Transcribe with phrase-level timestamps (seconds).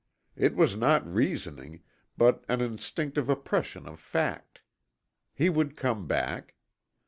[0.35, 1.83] It was not reasoning,
[2.17, 4.61] but an instinctive oppression of fact.
[5.31, 6.55] He would come back.